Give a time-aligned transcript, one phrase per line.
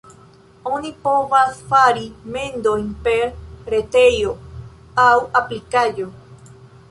[0.77, 2.07] Oni povas fari
[2.37, 3.27] mendojn per
[3.75, 4.33] retejo
[5.07, 5.11] aŭ
[5.43, 6.09] aplikaĵo.